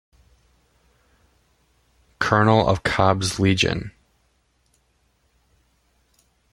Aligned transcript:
Colonel 2.17 2.67
of 2.67 2.81
Cobb's 2.81 3.39
Legion. 3.39 3.91